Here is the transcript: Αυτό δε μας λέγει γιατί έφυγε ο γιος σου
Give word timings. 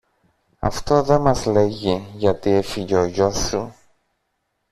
Αυτό 0.59 1.01
δε 1.03 1.17
μας 1.17 1.45
λέγει 1.45 2.07
γιατί 2.15 2.49
έφυγε 2.49 2.95
ο 2.95 3.05
γιος 3.05 3.37
σου 3.47 3.73